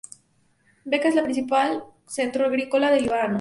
[0.83, 3.29] Beca es el principal centro agrícola de Líbano.